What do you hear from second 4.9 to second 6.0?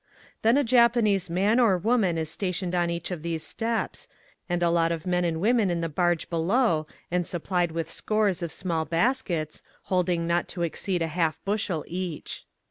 of men and women in the